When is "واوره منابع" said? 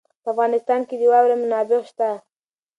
1.11-1.79